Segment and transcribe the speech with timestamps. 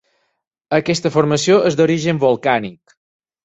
[0.77, 3.01] Aquesta formació és d'origen volcànic.